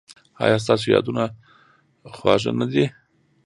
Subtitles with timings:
[0.43, 1.23] ایا ستاسو یادونه
[2.17, 2.85] خوږه نه ده؟